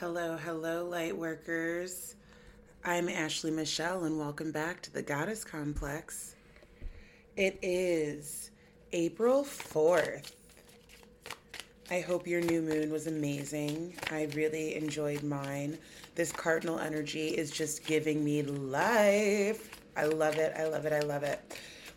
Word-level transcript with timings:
Hello, 0.00 0.36
hello, 0.36 0.84
light 0.86 1.16
workers. 1.16 2.16
I'm 2.84 3.08
Ashley 3.08 3.52
Michelle, 3.52 4.04
and 4.04 4.18
welcome 4.18 4.50
back 4.50 4.82
to 4.82 4.92
the 4.92 5.02
Goddess 5.02 5.44
Complex. 5.44 6.34
It 7.36 7.58
is 7.62 8.50
April 8.92 9.44
4th. 9.44 10.32
I 11.90 12.00
hope 12.00 12.26
your 12.26 12.40
new 12.40 12.62
moon 12.62 12.90
was 12.90 13.06
amazing. 13.06 13.94
I 14.10 14.28
really 14.34 14.74
enjoyed 14.74 15.22
mine. 15.22 15.78
This 16.16 16.32
cardinal 16.32 16.80
energy 16.80 17.28
is 17.28 17.52
just 17.52 17.86
giving 17.86 18.24
me 18.24 18.42
life. 18.42 19.70
I 19.96 20.06
love 20.06 20.36
it. 20.36 20.52
I 20.56 20.66
love 20.66 20.84
it. 20.84 20.92
I 20.92 21.00
love 21.00 21.22
it. 21.22 21.40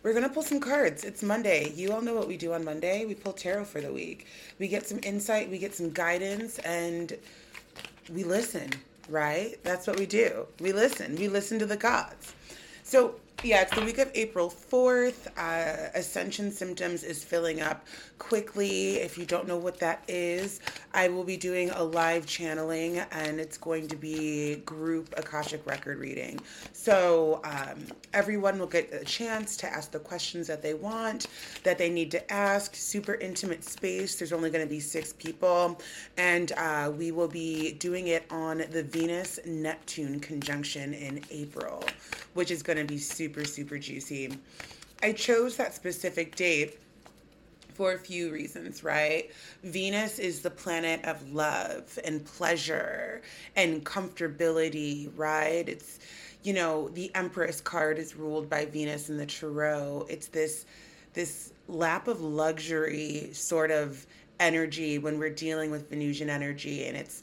We're 0.02 0.12
going 0.12 0.22
to 0.22 0.30
pull 0.30 0.44
some 0.44 0.60
cards. 0.60 1.02
It's 1.02 1.24
Monday. 1.24 1.72
You 1.74 1.90
all 1.92 2.00
know 2.00 2.14
what 2.14 2.28
we 2.28 2.36
do 2.36 2.52
on 2.52 2.64
Monday. 2.64 3.04
We 3.06 3.14
pull 3.14 3.32
tarot 3.32 3.64
for 3.64 3.80
the 3.80 3.92
week. 3.92 4.26
We 4.60 4.68
get 4.68 4.86
some 4.86 5.00
insight, 5.02 5.50
we 5.50 5.58
get 5.58 5.74
some 5.74 5.90
guidance, 5.90 6.60
and 6.60 7.18
we 8.12 8.24
listen, 8.24 8.70
right? 9.08 9.56
That's 9.62 9.86
what 9.86 9.98
we 9.98 10.06
do. 10.06 10.46
We 10.60 10.72
listen. 10.72 11.16
We 11.16 11.28
listen 11.28 11.58
to 11.58 11.66
the 11.66 11.76
gods. 11.76 12.32
So 12.82 13.16
yeah, 13.42 13.62
it's 13.62 13.74
the 13.74 13.84
week 13.84 13.98
of 13.98 14.10
April 14.14 14.50
4th. 14.50 15.28
Uh, 15.36 15.90
Ascension 15.94 16.50
Symptoms 16.50 17.04
is 17.04 17.22
filling 17.22 17.60
up 17.60 17.86
quickly. 18.18 18.96
If 18.96 19.18
you 19.18 19.26
don't 19.26 19.46
know 19.46 19.58
what 19.58 19.78
that 19.80 20.02
is, 20.08 20.60
I 20.94 21.08
will 21.08 21.22
be 21.22 21.36
doing 21.36 21.68
a 21.70 21.82
live 21.84 22.24
channeling 22.24 22.98
and 23.12 23.38
it's 23.38 23.58
going 23.58 23.88
to 23.88 23.96
be 23.96 24.56
group 24.64 25.12
Akashic 25.18 25.64
record 25.66 25.98
reading. 25.98 26.40
So 26.72 27.42
um, 27.44 27.86
everyone 28.14 28.58
will 28.58 28.66
get 28.66 28.92
a 28.92 29.04
chance 29.04 29.56
to 29.58 29.66
ask 29.66 29.90
the 29.90 29.98
questions 29.98 30.46
that 30.46 30.62
they 30.62 30.72
want, 30.72 31.26
that 31.62 31.76
they 31.76 31.90
need 31.90 32.10
to 32.12 32.32
ask. 32.32 32.74
Super 32.74 33.14
intimate 33.14 33.64
space. 33.64 34.16
There's 34.16 34.32
only 34.32 34.50
going 34.50 34.64
to 34.64 34.70
be 34.70 34.80
six 34.80 35.12
people. 35.12 35.78
And 36.16 36.52
uh, 36.52 36.90
we 36.96 37.12
will 37.12 37.28
be 37.28 37.72
doing 37.72 38.08
it 38.08 38.24
on 38.30 38.64
the 38.70 38.82
Venus 38.82 39.38
Neptune 39.44 40.20
conjunction 40.20 40.94
in 40.94 41.20
April, 41.30 41.84
which 42.32 42.50
is 42.50 42.62
going 42.62 42.78
to 42.78 42.84
be 42.84 42.96
super 42.98 43.25
super, 43.26 43.44
super 43.44 43.76
juicy. 43.76 44.32
I 45.02 45.12
chose 45.12 45.56
that 45.56 45.74
specific 45.74 46.36
date 46.36 46.78
for 47.74 47.92
a 47.92 47.98
few 47.98 48.30
reasons, 48.30 48.84
right? 48.84 49.32
Venus 49.64 50.20
is 50.20 50.42
the 50.42 50.50
planet 50.50 51.04
of 51.04 51.32
love 51.32 51.98
and 52.04 52.24
pleasure 52.24 53.22
and 53.56 53.84
comfortability, 53.84 55.10
right? 55.16 55.68
It's, 55.68 55.98
you 56.44 56.52
know, 56.52 56.88
the 56.90 57.10
Empress 57.16 57.60
card 57.60 57.98
is 57.98 58.14
ruled 58.14 58.48
by 58.48 58.64
Venus 58.64 59.10
in 59.10 59.16
the 59.16 59.26
Tarot. 59.26 60.06
It's 60.08 60.28
this 60.28 60.64
this 61.12 61.52
lap 61.66 62.06
of 62.08 62.20
luxury 62.20 63.30
sort 63.32 63.72
of 63.72 64.06
energy 64.38 64.98
when 64.98 65.18
we're 65.18 65.30
dealing 65.30 65.70
with 65.70 65.88
Venusian 65.88 66.30
energy 66.30 66.84
and 66.84 66.96
it's 66.96 67.22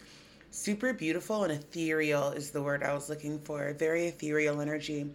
super 0.49 0.93
beautiful 0.93 1.43
and 1.43 1.53
ethereal 1.53 2.31
is 2.31 2.49
the 2.49 2.61
word 2.61 2.81
I 2.83 2.93
was 2.93 3.07
looking 3.07 3.39
for. 3.39 3.71
Very 3.73 4.07
ethereal 4.07 4.61
energy 4.61 5.09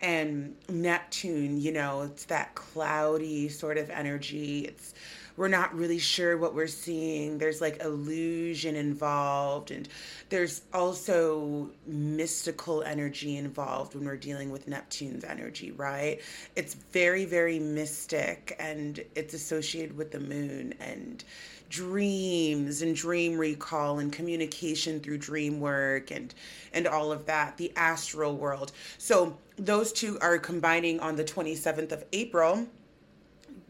and 0.00 0.56
Neptune, 0.68 1.60
you 1.60 1.72
know, 1.72 2.02
it's 2.02 2.24
that 2.26 2.54
cloudy 2.54 3.48
sort 3.48 3.78
of 3.78 3.90
energy. 3.90 4.60
It's 4.60 4.94
we're 5.36 5.48
not 5.48 5.74
really 5.74 5.98
sure 5.98 6.38
what 6.38 6.54
we're 6.54 6.66
seeing. 6.66 7.38
There's 7.38 7.60
like 7.60 7.82
illusion 7.82 8.74
involved, 8.74 9.70
and 9.70 9.88
there's 10.30 10.62
also 10.72 11.70
mystical 11.86 12.82
energy 12.82 13.36
involved 13.36 13.94
when 13.94 14.06
we're 14.06 14.16
dealing 14.16 14.50
with 14.50 14.66
Neptune's 14.66 15.24
energy, 15.24 15.72
right? 15.72 16.20
It's 16.56 16.74
very, 16.74 17.26
very 17.26 17.58
mystic, 17.58 18.56
and 18.58 19.04
it's 19.14 19.34
associated 19.34 19.96
with 19.96 20.10
the 20.10 20.20
moon 20.20 20.74
and 20.80 21.22
dreams 21.68 22.82
and 22.82 22.94
dream 22.94 23.36
recall 23.38 23.98
and 23.98 24.12
communication 24.12 25.00
through 25.00 25.18
dream 25.18 25.60
work 25.60 26.10
and 26.10 26.34
and 26.72 26.86
all 26.86 27.12
of 27.12 27.26
that 27.26 27.56
the 27.56 27.72
astral 27.76 28.36
world. 28.36 28.72
So 28.98 29.36
those 29.56 29.92
two 29.92 30.18
are 30.20 30.38
combining 30.38 31.00
on 31.00 31.16
the 31.16 31.24
27th 31.24 31.92
of 31.92 32.04
April 32.12 32.66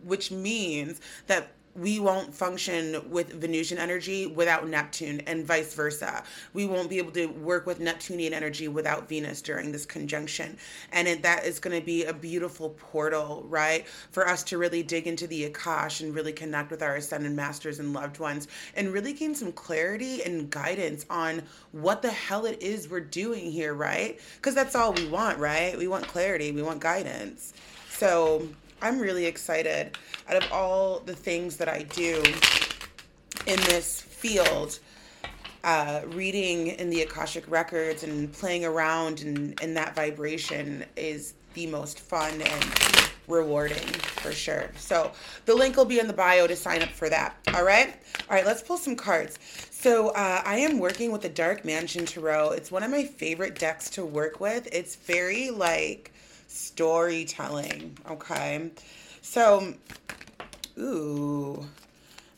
which 0.07 0.31
means 0.31 1.01
that 1.27 1.49
we 1.77 2.01
won't 2.01 2.35
function 2.35 3.11
with 3.11 3.33
Venusian 3.33 3.79
energy 3.79 4.27
without 4.27 4.67
Neptune 4.67 5.21
and 5.27 5.45
vice 5.45 5.75
versa. 5.75 6.23
We 6.55 6.67
won't 6.67 6.89
be 6.89 6.99
able 6.99 7.13
to 7.13 7.27
work 7.27 7.67
with 7.67 7.81
Neptunian 7.81 8.33
energy 8.33 8.69
without 8.69 9.09
Venus 9.09 9.43
during 9.43 9.73
this 9.73 9.85
conjunction. 9.85 10.57
And 10.93 11.07
it, 11.07 11.23
that 11.23 11.45
is 11.45 11.59
going 11.59 11.79
to 11.79 11.85
be 11.85 12.05
a 12.05 12.15
beautiful 12.15 12.71
portal, 12.71 13.45
right? 13.49 13.87
For 14.11 14.27
us 14.27 14.43
to 14.45 14.59
really 14.59 14.83
dig 14.83 15.07
into 15.07 15.27
the 15.27 15.51
Akash 15.51 16.01
and 16.01 16.15
really 16.15 16.33
connect 16.33 16.71
with 16.71 16.83
our 16.83 16.97
ascended 16.97 17.33
masters 17.33 17.79
and 17.79 17.93
loved 17.93 18.19
ones 18.19 18.49
and 18.75 18.93
really 18.93 19.13
gain 19.13 19.35
some 19.35 19.53
clarity 19.53 20.23
and 20.23 20.51
guidance 20.51 21.05
on 21.11 21.43
what 21.73 22.01
the 22.01 22.11
hell 22.11 22.47
it 22.47 22.63
is 22.63 22.89
we're 22.89 23.01
doing 23.01 23.53
here, 23.53 23.75
right? 23.75 24.19
Because 24.37 24.55
that's 24.55 24.75
all 24.75 24.95
we 24.95 25.07
want, 25.09 25.39
right? 25.39 25.77
We 25.77 25.89
want 25.89 26.07
clarity, 26.09 26.53
we 26.53 26.63
want 26.63 26.81
guidance. 26.81 27.53
So, 27.91 28.49
I'm 28.83 28.99
really 28.99 29.27
excited. 29.27 29.97
Out 30.29 30.43
of 30.43 30.53
all 30.53 31.01
the 31.01 31.15
things 31.15 31.57
that 31.57 31.69
I 31.69 31.83
do 31.83 32.23
in 33.47 33.61
this 33.61 34.01
field, 34.01 34.79
uh, 35.65 36.03
reading 36.09 36.69
in 36.69 36.91
the 36.91 37.03
Akashic 37.03 37.49
records 37.51 38.03
and 38.03 38.33
playing 38.33 38.65
around 38.65 39.23
in, 39.23 39.55
in 39.63 39.75
that 39.75 39.95
vibration 39.95 40.85
is 40.97 41.35
the 41.55 41.67
most 41.67 42.01
fun 42.01 42.41
and 42.43 43.11
rewarding 43.29 43.89
for 43.89 44.31
sure. 44.31 44.71
So 44.77 45.11
the 45.47 45.55
link 45.55 45.77
will 45.77 45.85
be 45.85 45.99
in 45.99 46.07
the 46.07 46.13
bio 46.13 46.47
to 46.47 46.55
sign 46.55 46.83
up 46.83 46.91
for 46.91 47.09
that. 47.09 47.37
All 47.55 47.65
right. 47.65 47.95
All 48.29 48.37
right. 48.37 48.45
Let's 48.45 48.63
pull 48.63 48.77
some 48.77 48.95
cards. 48.95 49.39
So 49.71 50.11
uh, 50.11 50.43
I 50.45 50.59
am 50.59 50.79
working 50.79 51.11
with 51.11 51.23
the 51.23 51.29
Dark 51.29 51.65
Mansion 51.65 52.05
Tarot. 52.05 52.51
It's 52.51 52.71
one 52.71 52.83
of 52.83 52.91
my 52.91 53.05
favorite 53.05 53.59
decks 53.59 53.91
to 53.91 54.05
work 54.05 54.39
with. 54.39 54.69
It's 54.71 54.97
very 54.97 55.51
like 55.51 56.13
storytelling. 56.57 57.97
Okay. 58.11 58.71
So, 59.23 59.75
ooh. 60.79 61.67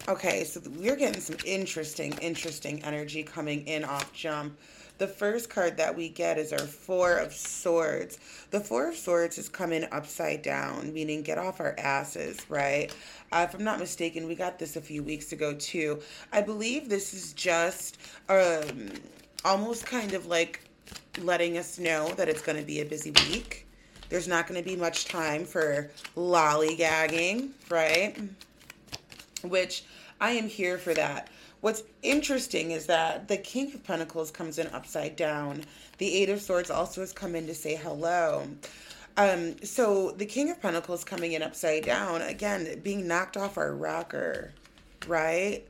Okay, 0.09 0.45
so 0.45 0.61
we're 0.79 0.97
getting 0.97 1.21
some 1.21 1.37
interesting, 1.45 2.13
interesting 2.23 2.83
energy 2.83 3.23
coming 3.23 3.67
in 3.67 3.85
off 3.85 4.11
jump. 4.15 4.59
The 4.97 5.07
first 5.07 5.51
card 5.51 5.77
that 5.77 5.95
we 5.95 6.09
get 6.09 6.39
is 6.39 6.53
our 6.53 6.59
Four 6.59 7.19
of 7.19 7.33
Swords. 7.33 8.19
The 8.51 8.59
Four 8.59 8.89
of 8.89 8.97
Swords 8.97 9.39
is 9.39 9.49
coming 9.49 9.87
upside 9.93 10.43
down, 10.43 10.93
meaning 10.93 11.23
get 11.23 11.39
off 11.39 11.61
our 11.61 11.77
asses, 11.79 12.39
right? 12.49 12.93
Uh, 13.31 13.47
if 13.49 13.55
I'm 13.55 13.63
not 13.63 13.79
mistaken, 13.79 14.27
we 14.27 14.35
got 14.35 14.59
this 14.59 14.77
a 14.77 14.81
few 14.81 15.03
weeks 15.05 15.31
ago 15.33 15.55
too. 15.55 16.01
I 16.33 16.41
believe 16.41 16.89
this 16.89 17.15
is 17.15 17.33
just 17.35 17.99
um, 18.29 18.89
almost 19.45 19.87
kind 19.87 20.15
of 20.15 20.27
like 20.27 20.65
letting 21.21 21.59
us 21.59 21.79
know 21.79 22.09
that 22.15 22.29
it's 22.29 22.43
going 22.43 22.59
to 22.59 22.65
be 22.65 22.81
a 22.81 22.85
busy 22.85 23.13
week 23.29 23.68
there's 24.09 24.29
not 24.29 24.47
going 24.47 24.63
to 24.63 24.69
be 24.69 24.77
much 24.77 25.07
time 25.07 25.45
for 25.45 25.91
lollygagging, 26.17 27.51
right? 27.71 28.17
Which 29.43 29.85
I 30.21 30.33
am 30.33 30.49
here 30.49 30.79
for 30.79 30.95
that. 30.95 31.29
What's 31.61 31.83
interesting 32.03 32.71
is 32.71 32.87
that 32.87 33.29
the 33.29 33.37
King 33.37 33.75
of 33.75 33.85
Pentacles 33.85 34.31
comes 34.31 34.59
in 34.59 34.69
upside 34.69 35.17
down. 35.17 35.65
The 35.99 36.15
Eight 36.15 36.29
of 36.29 36.41
Swords 36.41 36.71
also 36.71 37.01
has 37.01 37.13
come 37.13 37.35
in 37.35 37.47
to 37.49 37.55
say 37.55 37.75
hello. 37.75 38.47
Um, 39.17 39.57
so 39.65 40.13
the 40.13 40.27
King 40.27 40.51
of 40.51 40.63
Pentacles 40.63 41.03
coming 41.03 41.33
in 41.33 41.43
upside 41.43 41.85
down, 41.85 42.23
again, 42.23 42.81
being 42.85 43.09
knocked 43.09 43.37
off 43.37 43.59
our 43.59 43.75
rocker, 43.75 44.53
right? 45.09 45.65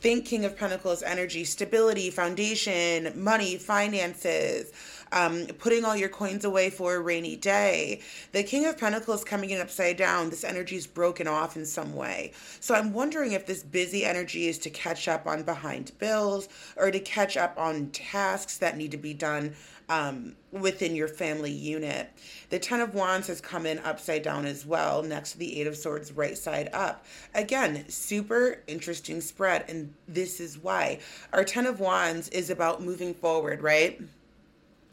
Think 0.00 0.24
King 0.24 0.46
of 0.46 0.56
Pentacles 0.56 1.02
energy, 1.02 1.44
stability, 1.44 2.10
foundation, 2.10 3.12
money, 3.14 3.58
finances 3.58 4.72
um, 5.12 5.46
putting 5.58 5.84
all 5.84 5.96
your 5.96 6.08
coins 6.08 6.44
away 6.44 6.70
for 6.70 6.94
a 6.94 7.00
rainy 7.00 7.36
day. 7.36 8.00
The 8.32 8.42
King 8.42 8.66
of 8.66 8.78
Pentacles 8.78 9.24
coming 9.24 9.50
in 9.50 9.60
upside 9.60 9.96
down, 9.96 10.30
this 10.30 10.44
energy 10.44 10.76
is 10.76 10.86
broken 10.86 11.26
off 11.26 11.56
in 11.56 11.66
some 11.66 11.94
way. 11.94 12.32
So 12.60 12.74
I'm 12.74 12.92
wondering 12.92 13.32
if 13.32 13.46
this 13.46 13.62
busy 13.62 14.04
energy 14.04 14.48
is 14.48 14.58
to 14.60 14.70
catch 14.70 15.08
up 15.08 15.26
on 15.26 15.42
behind 15.42 15.92
bills 15.98 16.48
or 16.76 16.90
to 16.90 17.00
catch 17.00 17.36
up 17.36 17.58
on 17.58 17.90
tasks 17.90 18.58
that 18.58 18.76
need 18.76 18.90
to 18.90 18.96
be 18.96 19.14
done 19.14 19.54
um, 19.88 20.34
within 20.50 20.94
your 20.96 21.08
family 21.08 21.50
unit. 21.50 22.10
The 22.50 22.58
Ten 22.58 22.80
of 22.80 22.94
Wands 22.94 23.28
has 23.28 23.40
come 23.40 23.66
in 23.66 23.78
upside 23.80 24.22
down 24.22 24.46
as 24.46 24.66
well, 24.66 25.02
next 25.02 25.32
to 25.32 25.38
the 25.38 25.60
Eight 25.60 25.66
of 25.66 25.76
Swords, 25.76 26.12
right 26.12 26.36
side 26.36 26.70
up. 26.72 27.04
Again, 27.34 27.88
super 27.88 28.62
interesting 28.66 29.20
spread, 29.20 29.64
and 29.68 29.92
this 30.08 30.40
is 30.40 30.58
why. 30.58 30.98
Our 31.32 31.44
Ten 31.44 31.66
of 31.66 31.80
Wands 31.80 32.28
is 32.30 32.50
about 32.50 32.82
moving 32.82 33.14
forward, 33.14 33.62
right? 33.62 34.00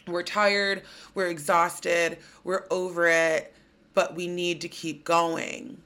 We're 0.07 0.23
tired, 0.23 0.83
we're 1.15 1.27
exhausted, 1.27 2.17
we're 2.43 2.65
over 2.69 3.07
it, 3.07 3.53
but 3.93 4.15
we 4.15 4.27
need 4.27 4.61
to 4.61 4.67
keep 4.67 5.05
going. 5.05 5.77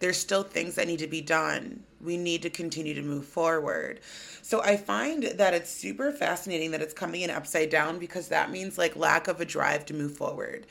There's 0.00 0.16
still 0.16 0.42
things 0.42 0.74
that 0.74 0.86
need 0.86 0.98
to 0.98 1.06
be 1.06 1.20
done. 1.20 1.82
We 2.00 2.16
need 2.16 2.42
to 2.42 2.50
continue 2.50 2.94
to 2.94 3.02
move 3.02 3.24
forward. 3.24 4.00
So 4.42 4.62
I 4.62 4.76
find 4.76 5.22
that 5.22 5.54
it's 5.54 5.70
super 5.70 6.12
fascinating 6.12 6.72
that 6.72 6.82
it's 6.82 6.92
coming 6.92 7.22
in 7.22 7.30
upside 7.30 7.70
down 7.70 7.98
because 7.98 8.28
that 8.28 8.50
means 8.50 8.76
like 8.76 8.96
lack 8.96 9.28
of 9.28 9.40
a 9.40 9.44
drive 9.44 9.86
to 9.86 9.94
move 9.94 10.16
forward. 10.16 10.66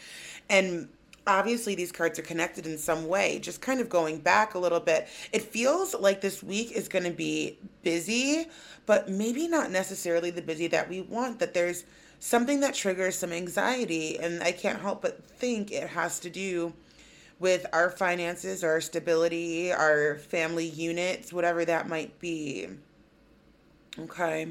And 0.50 0.89
obviously 1.25 1.75
these 1.75 1.92
cards 1.92 2.20
are 2.20 2.24
connected 2.24 2.66
in 2.66 2.78
some 2.78 3.08
way. 3.08 3.40
Just 3.40 3.62
kind 3.62 3.80
of 3.80 3.90
going 3.90 4.20
back 4.20 4.54
a 4.56 4.60
little 4.60 4.80
bit 4.80 5.08
it 5.31 5.42
feels 5.42 5.94
like 5.96 6.22
this 6.22 6.44
week 6.44 6.72
is 6.72 6.88
going 6.88 7.06
to 7.06 7.12
be 7.12 7.58
busy 7.84 8.48
but 8.86 9.10
maybe 9.10 9.48
not 9.48 9.72
necessarily 9.72 10.30
the 10.30 10.42
busy 10.42 10.68
that 10.68 10.90
we 10.90 11.02
want 11.02 11.40
that 11.40 11.54
there's 11.54 11.84
something 12.20 12.60
that 12.62 12.74
triggers 12.74 13.18
some 13.18 13.31
anxiety 13.31 14.18
and 14.20 14.42
i 14.44 14.52
can't 14.52 14.81
help 14.81 15.02
but 15.02 15.24
think 15.25 15.72
it 15.72 15.90
has 15.90 16.20
to 16.20 16.30
do 16.30 16.74
with 17.40 17.66
our 17.74 17.90
finances 17.90 18.64
our 18.64 18.80
stability 18.80 19.72
our 19.72 20.16
family 20.16 20.66
units 20.68 21.34
whatever 21.34 21.66
that 21.66 21.88
might 21.88 22.18
be 22.20 22.68
Okay, 24.00 24.48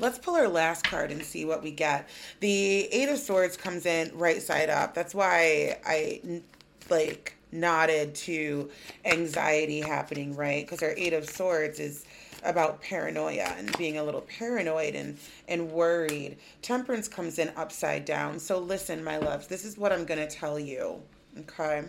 let's 0.00 0.18
pull 0.18 0.34
our 0.34 0.48
last 0.48 0.84
card 0.84 1.10
and 1.10 1.22
see 1.22 1.46
what 1.46 1.62
we 1.62 1.70
get. 1.70 2.10
The 2.40 2.84
Eight 2.92 3.08
of 3.08 3.18
Swords 3.18 3.56
comes 3.56 3.86
in 3.86 4.10
right 4.14 4.42
side 4.42 4.68
up. 4.68 4.92
That's 4.94 5.14
why 5.14 5.78
I 5.86 6.42
like 6.90 7.34
nodded 7.52 8.14
to 8.14 8.70
anxiety 9.06 9.80
happening, 9.80 10.36
right? 10.36 10.66
Because 10.66 10.82
our 10.82 10.92
Eight 10.98 11.14
of 11.14 11.28
Swords 11.28 11.80
is 11.80 12.04
about 12.44 12.82
paranoia 12.82 13.54
and 13.56 13.76
being 13.78 13.96
a 13.96 14.04
little 14.04 14.22
paranoid 14.22 14.94
and 14.94 15.16
and 15.48 15.70
worried. 15.70 16.36
Temperance 16.60 17.08
comes 17.08 17.38
in 17.38 17.50
upside 17.56 18.04
down. 18.04 18.38
So 18.38 18.58
listen, 18.58 19.02
my 19.02 19.16
loves, 19.16 19.46
this 19.46 19.64
is 19.64 19.78
what 19.78 19.92
I'm 19.92 20.04
going 20.04 20.20
to 20.20 20.28
tell 20.28 20.58
you. 20.58 21.00
Okay? 21.38 21.82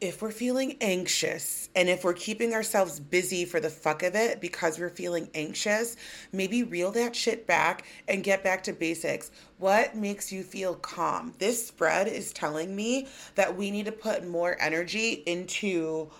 If 0.00 0.20
we're 0.20 0.30
feeling 0.30 0.76
anxious 0.80 1.70
and 1.74 1.88
if 1.88 2.04
we're 2.04 2.12
keeping 2.12 2.52
ourselves 2.52 3.00
busy 3.00 3.44
for 3.44 3.60
the 3.60 3.70
fuck 3.70 4.02
of 4.02 4.14
it 4.14 4.40
because 4.40 4.78
we're 4.78 4.90
feeling 4.90 5.28
anxious, 5.34 5.96
maybe 6.32 6.62
reel 6.62 6.90
that 6.92 7.16
shit 7.16 7.46
back 7.46 7.84
and 8.06 8.22
get 8.22 8.44
back 8.44 8.62
to 8.64 8.72
basics. 8.72 9.30
What 9.58 9.96
makes 9.96 10.30
you 10.30 10.42
feel 10.42 10.74
calm? 10.74 11.32
This 11.38 11.66
spread 11.66 12.08
is 12.08 12.32
telling 12.32 12.76
me 12.76 13.08
that 13.36 13.56
we 13.56 13.70
need 13.70 13.86
to 13.86 13.92
put 13.92 14.26
more 14.26 14.56
energy 14.60 15.22
into 15.26 16.10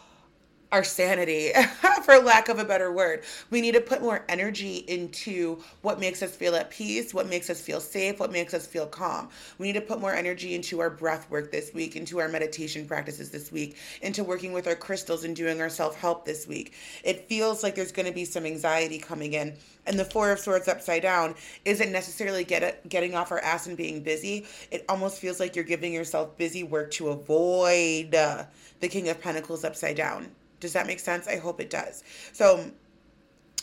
our 0.76 0.84
sanity, 0.84 1.52
for 2.05 2.19
lack 2.19 2.50
of 2.50 2.58
a 2.58 2.64
better 2.64 2.93
word. 2.93 3.25
We 3.49 3.62
need 3.62 3.73
to 3.73 3.81
put 3.81 4.02
more 4.02 4.26
energy 4.28 4.84
into 4.88 5.62
what 5.81 5.99
makes 5.99 6.23
us 6.23 6.37
feel 6.37 6.55
at 6.55 6.70
peace, 6.70 7.14
what 7.14 7.31
makes 7.31 7.49
us 7.49 7.62
feel 7.62 7.81
safe, 7.81 8.20
what 8.20 8.31
makes 8.31 8.52
us 8.52 8.67
feel 8.67 8.87
calm. 8.87 9.31
We 9.56 9.69
need 9.69 9.81
to 9.81 9.81
put 9.81 10.00
more 10.00 10.12
energy 10.14 10.55
into 10.55 10.81
our 10.81 10.90
breath 10.90 11.31
work 11.31 11.50
this 11.50 11.73
week, 11.73 11.96
into 11.96 12.20
our 12.20 12.28
meditation 12.28 12.87
practices 12.87 13.31
this 13.31 13.50
week, 13.50 13.78
into 14.02 14.23
working 14.23 14.52
with 14.52 14.67
our 14.67 14.75
crystals 14.75 15.25
and 15.25 15.34
doing 15.34 15.62
our 15.62 15.70
self 15.70 15.99
help 15.99 16.26
this 16.26 16.46
week. 16.46 16.75
It 17.02 17.26
feels 17.26 17.62
like 17.62 17.75
there's 17.75 17.90
going 17.90 18.06
to 18.06 18.12
be 18.12 18.26
some 18.26 18.44
anxiety 18.44 18.99
coming 18.99 19.32
in. 19.32 19.55
And 19.87 19.99
the 19.99 20.05
Four 20.05 20.31
of 20.31 20.40
Swords 20.40 20.69
upside 20.69 21.02
down 21.02 21.37
isn't 21.64 21.90
necessarily 21.90 22.44
get 22.44 22.62
it, 22.62 22.87
getting 22.87 23.14
off 23.14 23.32
our 23.32 23.40
ass 23.40 23.67
and 23.67 23.78
being 23.78 24.02
busy. 24.02 24.46
It 24.70 24.84
almost 24.90 25.20
feels 25.20 25.40
like 25.40 25.56
you're 25.56 25.64
giving 25.64 25.94
yourself 25.94 26.37
busy 26.37 26.64
work 26.64 26.90
to 26.93 27.08
avoid 27.08 28.14
uh, 28.14 28.44
the 28.81 28.88
King 28.88 29.08
of 29.08 29.23
Pentacles 29.23 29.64
upside 29.64 29.96
down. 29.96 30.28
Does 30.60 30.72
that 30.72 30.86
make 30.86 31.00
sense? 31.00 31.26
I 31.28 31.36
hope 31.36 31.60
it 31.60 31.70
does. 31.70 32.02
So 32.32 32.70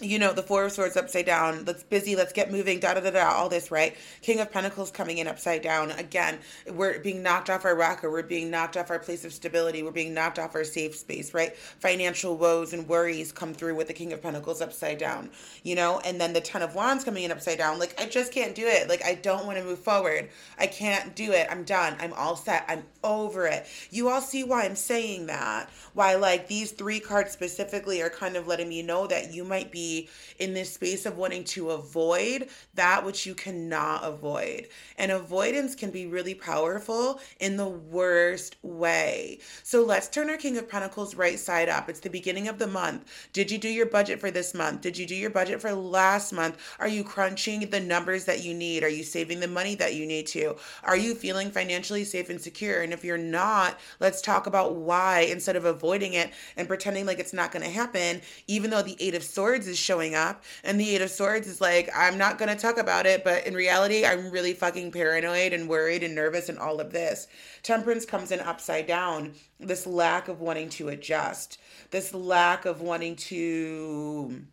you 0.03 0.19
know, 0.19 0.33
the 0.33 0.44
Four 0.44 0.65
of 0.65 0.71
Swords 0.71 0.97
upside 0.97 1.25
down. 1.25 1.63
Let's 1.65 1.83
busy. 1.83 2.15
Let's 2.15 2.33
get 2.33 2.51
moving. 2.51 2.79
Da 2.79 2.94
da 2.94 3.00
da 3.00 3.11
da. 3.11 3.31
All 3.31 3.50
this, 3.50 3.71
right? 3.71 3.95
King 4.21 4.39
of 4.39 4.51
Pentacles 4.51 4.91
coming 4.91 5.17
in 5.19 5.27
upside 5.27 5.61
down. 5.61 5.91
Again, 5.91 6.39
we're 6.71 7.00
being 7.00 7.23
knocked 7.23 7.50
off 7.50 7.65
our 7.65 7.75
rocker. 7.75 8.11
We're 8.11 8.23
being 8.23 8.51
knocked 8.51 8.75
off 8.75 8.89
our 8.89 9.00
place 9.00 9.23
of 9.23 9.33
stability. 9.33 9.81
We're 9.81 9.91
being 9.91 10.13
knocked 10.13 10.39
off 10.39 10.55
our 10.55 10.63
safe 10.63 10.95
space, 10.95 11.33
right? 11.33 11.55
Financial 11.55 12.38
woes 12.38 12.73
and 12.73 12.88
worries 12.88 13.31
come 13.31 13.53
through 13.53 13.75
with 13.75 13.88
the 13.88 13.94
King 13.94 14.13
of 14.13 14.21
Pentacles 14.21 14.61
upside 14.61 14.97
down, 14.97 15.29
you 15.63 15.75
know, 15.75 16.01
and 16.03 16.19
then 16.19 16.33
the 16.33 16.41
Ten 16.41 16.61
of 16.61 16.75
Wands 16.75 17.03
coming 17.03 17.23
in 17.23 17.31
upside 17.31 17.57
down. 17.57 17.79
Like, 17.79 18.00
I 18.00 18.05
just 18.05 18.33
can't 18.33 18.55
do 18.55 18.65
it. 18.65 18.89
Like, 18.89 19.03
I 19.05 19.15
don't 19.15 19.45
want 19.45 19.57
to 19.57 19.63
move 19.63 19.79
forward. 19.79 20.29
I 20.59 20.67
can't 20.67 21.15
do 21.15 21.31
it. 21.31 21.47
I'm 21.50 21.63
done. 21.63 21.95
I'm 22.00 22.13
all 22.13 22.35
set. 22.35 22.65
I'm 22.67 22.83
over 23.03 23.47
it. 23.47 23.65
You 23.89 24.09
all 24.09 24.21
see 24.21 24.44
why 24.44 24.63
I'm 24.63 24.75
saying 24.75 25.27
that. 25.27 25.69
Why, 25.94 26.15
like, 26.15 26.47
these 26.47 26.71
three 26.71 27.00
cards 27.00 27.31
specifically 27.31 28.01
are 28.01 28.09
kind 28.09 28.35
of 28.35 28.47
letting 28.47 28.69
me 28.69 28.81
know 28.81 29.07
that 29.07 29.33
you 29.33 29.44
might 29.44 29.71
be 29.71 29.92
in 30.39 30.53
this 30.53 30.73
space 30.73 31.05
of 31.05 31.17
wanting 31.17 31.43
to 31.43 31.71
avoid 31.71 32.49
that 32.73 33.05
which 33.05 33.25
you 33.25 33.35
cannot 33.35 34.03
avoid. 34.03 34.67
And 34.97 35.11
avoidance 35.11 35.75
can 35.75 35.91
be 35.91 36.05
really 36.07 36.35
powerful 36.35 37.19
in 37.39 37.57
the 37.57 37.67
worst 37.67 38.55
way. 38.61 39.39
So 39.63 39.83
let's 39.83 40.07
turn 40.07 40.29
our 40.29 40.37
King 40.37 40.57
of 40.57 40.69
Pentacles 40.69 41.15
right 41.15 41.39
side 41.39 41.69
up. 41.69 41.89
It's 41.89 41.99
the 41.99 42.09
beginning 42.09 42.47
of 42.47 42.59
the 42.59 42.67
month. 42.67 43.05
Did 43.33 43.51
you 43.51 43.57
do 43.57 43.69
your 43.69 43.85
budget 43.85 44.19
for 44.19 44.31
this 44.31 44.53
month? 44.53 44.81
Did 44.81 44.97
you 44.97 45.05
do 45.05 45.15
your 45.15 45.29
budget 45.29 45.61
for 45.61 45.73
last 45.73 46.33
month? 46.33 46.57
Are 46.79 46.87
you 46.87 47.03
crunching 47.03 47.69
the 47.69 47.79
numbers 47.79 48.25
that 48.25 48.43
you 48.43 48.53
need? 48.53 48.83
Are 48.83 48.89
you 48.89 49.03
saving 49.03 49.39
the 49.39 49.47
money 49.47 49.75
that 49.75 49.95
you 49.95 50.05
need 50.05 50.27
to? 50.27 50.55
Are 50.83 50.97
you 50.97 51.15
feeling 51.15 51.51
financially 51.51 52.03
safe 52.03 52.29
and 52.29 52.41
secure? 52.41 52.81
And 52.81 52.93
if 52.93 53.03
you're 53.03 53.17
not, 53.17 53.79
let's 53.99 54.21
talk 54.21 54.47
about 54.47 54.75
why 54.75 55.21
instead 55.21 55.55
of 55.55 55.65
avoiding 55.65 56.13
it 56.13 56.31
and 56.57 56.67
pretending 56.67 57.05
like 57.05 57.19
it's 57.19 57.33
not 57.33 57.51
going 57.51 57.63
to 57.63 57.71
happen, 57.71 58.21
even 58.47 58.69
though 58.69 58.81
the 58.81 58.97
Eight 58.99 59.15
of 59.15 59.23
Swords 59.23 59.67
is 59.73 59.77
showing 59.77 60.15
up. 60.15 60.43
And 60.63 60.79
the 60.79 60.95
Eight 60.95 61.01
of 61.01 61.09
Swords 61.09 61.47
is 61.47 61.59
like, 61.59 61.89
I'm 61.93 62.17
not 62.17 62.37
going 62.37 62.49
to 62.49 62.55
talk 62.55 62.77
about 62.77 63.05
it, 63.05 63.25
but 63.25 63.45
in 63.45 63.53
reality, 63.53 64.05
I'm 64.05 64.31
really 64.31 64.53
fucking 64.53 64.91
paranoid 64.91 65.51
and 65.51 65.67
worried 65.67 66.03
and 66.03 66.15
nervous 66.15 66.47
and 66.47 66.57
all 66.57 66.79
of 66.79 66.93
this. 66.93 67.27
Temperance 67.61 68.05
comes 68.05 68.31
in 68.31 68.39
upside 68.39 68.87
down. 68.87 69.33
This 69.59 69.85
lack 69.85 70.29
of 70.29 70.39
wanting 70.39 70.69
to 70.69 70.89
adjust, 70.89 71.59
this 71.91 72.13
lack 72.13 72.65
of 72.65 72.79
wanting 72.79 73.15
to 73.17 74.43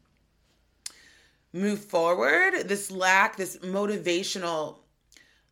move 1.52 1.84
forward, 1.84 2.68
this 2.68 2.90
lack, 2.90 3.36
this 3.36 3.58
motivational 3.58 4.76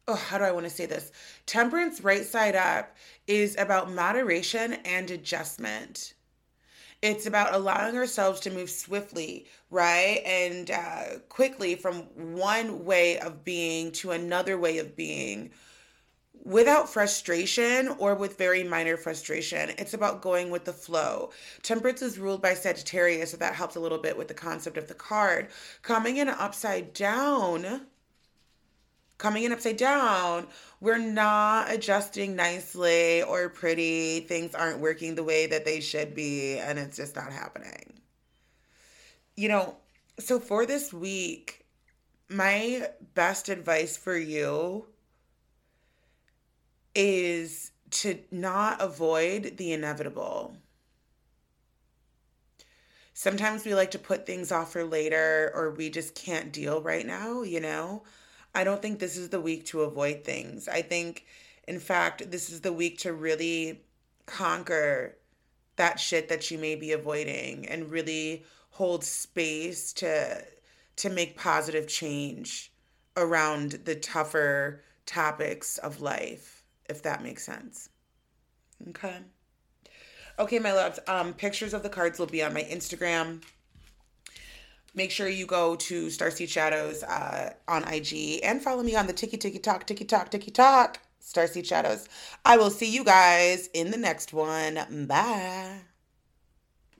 oh, 0.08 0.14
how 0.14 0.38
do 0.38 0.44
I 0.44 0.52
want 0.52 0.64
to 0.64 0.70
say 0.70 0.86
this? 0.86 1.12
Temperance 1.46 2.00
right 2.00 2.24
side 2.24 2.56
up 2.56 2.96
is 3.26 3.56
about 3.58 3.92
moderation 3.92 4.72
and 4.84 5.10
adjustment. 5.10 6.14
It's 7.00 7.26
about 7.26 7.54
allowing 7.54 7.96
ourselves 7.96 8.40
to 8.40 8.50
move 8.50 8.70
swiftly, 8.70 9.46
right? 9.70 10.20
And 10.26 10.70
uh, 10.70 11.04
quickly 11.28 11.76
from 11.76 12.02
one 12.16 12.84
way 12.84 13.18
of 13.20 13.44
being 13.44 13.92
to 13.92 14.10
another 14.10 14.58
way 14.58 14.78
of 14.78 14.96
being 14.96 15.50
without 16.44 16.88
frustration 16.88 17.88
or 17.98 18.14
with 18.14 18.38
very 18.38 18.64
minor 18.64 18.96
frustration. 18.96 19.70
It's 19.78 19.94
about 19.94 20.22
going 20.22 20.50
with 20.50 20.64
the 20.64 20.72
flow. 20.72 21.30
Temperance 21.62 22.02
is 22.02 22.18
ruled 22.18 22.42
by 22.42 22.54
Sagittarius, 22.54 23.30
so 23.30 23.36
that 23.36 23.54
helps 23.54 23.76
a 23.76 23.80
little 23.80 23.98
bit 23.98 24.16
with 24.16 24.28
the 24.28 24.34
concept 24.34 24.76
of 24.76 24.88
the 24.88 24.94
card. 24.94 25.48
Coming 25.82 26.16
in 26.16 26.28
upside 26.28 26.94
down 26.94 27.86
coming 29.18 29.44
in 29.44 29.52
upside 29.52 29.76
down, 29.76 30.46
we're 30.80 30.98
not 30.98 31.70
adjusting 31.70 32.36
nicely 32.36 33.22
or 33.22 33.48
pretty. 33.48 34.20
Things 34.20 34.54
aren't 34.54 34.78
working 34.78 35.14
the 35.14 35.24
way 35.24 35.46
that 35.46 35.64
they 35.64 35.80
should 35.80 36.14
be, 36.14 36.56
and 36.58 36.78
it's 36.78 36.96
just 36.96 37.16
not 37.16 37.32
happening. 37.32 38.00
You 39.36 39.48
know, 39.48 39.76
so 40.18 40.40
for 40.40 40.66
this 40.66 40.92
week, 40.92 41.66
my 42.28 42.88
best 43.14 43.48
advice 43.48 43.96
for 43.96 44.16
you 44.16 44.86
is 46.94 47.72
to 47.90 48.18
not 48.30 48.80
avoid 48.80 49.56
the 49.56 49.72
inevitable. 49.72 50.56
Sometimes 53.14 53.64
we 53.64 53.74
like 53.74 53.90
to 53.92 53.98
put 53.98 54.26
things 54.26 54.52
off 54.52 54.72
for 54.72 54.84
later 54.84 55.50
or 55.54 55.70
we 55.70 55.90
just 55.90 56.14
can't 56.14 56.52
deal 56.52 56.80
right 56.80 57.06
now, 57.06 57.42
you 57.42 57.60
know? 57.60 58.04
I 58.54 58.64
don't 58.64 58.82
think 58.82 58.98
this 58.98 59.16
is 59.16 59.28
the 59.28 59.40
week 59.40 59.66
to 59.66 59.82
avoid 59.82 60.24
things. 60.24 60.68
I 60.68 60.82
think, 60.82 61.26
in 61.66 61.78
fact, 61.78 62.30
this 62.30 62.50
is 62.50 62.60
the 62.62 62.72
week 62.72 62.98
to 62.98 63.12
really 63.12 63.82
conquer 64.26 65.16
that 65.76 65.98
shit 65.98 66.28
that 66.28 66.50
you 66.50 66.58
may 66.58 66.74
be 66.74 66.92
avoiding 66.92 67.66
and 67.68 67.90
really 67.90 68.44
hold 68.70 69.04
space 69.04 69.92
to 69.94 70.44
to 70.96 71.08
make 71.08 71.36
positive 71.36 71.86
change 71.86 72.72
around 73.16 73.72
the 73.84 73.94
tougher 73.94 74.82
topics 75.06 75.78
of 75.78 76.00
life 76.00 76.64
if 76.88 77.02
that 77.02 77.22
makes 77.22 77.44
sense. 77.44 77.88
Okay. 78.88 79.18
Okay 80.38 80.58
my 80.58 80.72
loves. 80.72 80.98
Um 81.06 81.32
pictures 81.32 81.74
of 81.74 81.82
the 81.82 81.88
cards 81.88 82.18
will 82.18 82.26
be 82.26 82.42
on 82.42 82.52
my 82.52 82.62
instagram 82.64 83.42
make 84.94 85.10
sure 85.10 85.28
you 85.28 85.46
go 85.46 85.76
to 85.76 86.06
Starseed 86.06 86.48
Shadows 86.48 87.02
uh, 87.02 87.54
on 87.66 87.84
IG 87.92 88.40
and 88.42 88.62
follow 88.62 88.82
me 88.82 88.94
on 88.96 89.06
the 89.06 89.12
Tiki 89.12 89.36
Tiki 89.36 89.58
Talk, 89.58 89.86
Tiki 89.86 90.04
Talk, 90.04 90.30
Tiki 90.30 90.50
Talk, 90.50 91.00
Starseed 91.22 91.66
Shadows. 91.66 92.08
I 92.44 92.56
will 92.56 92.70
see 92.70 92.90
you 92.90 93.04
guys 93.04 93.68
in 93.74 93.90
the 93.90 93.98
next 93.98 94.32
one. 94.32 95.06
Bye. 95.06 95.80